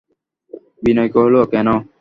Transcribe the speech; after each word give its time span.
বিনয় 0.83 1.09
কহিল, 1.13 1.35
কেন? 1.53 1.67